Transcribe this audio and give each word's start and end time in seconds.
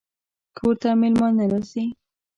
کور 0.57 0.75
ته 0.81 0.89
مېلمانه 1.01 1.45
راځي 1.51 1.85